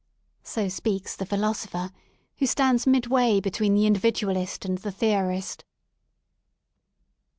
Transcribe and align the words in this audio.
So 0.41 0.67
speaks 0.67 1.15
the 1.15 1.27
Philosopher, 1.27 1.91
who 2.37 2.47
stands 2.47 2.87
midway 2.87 3.39
between 3.39 3.75
the 3.75 3.85
Individualist 3.85 4.65
and 4.65 4.79
the 4.79 4.91
Theorist. 4.91 5.63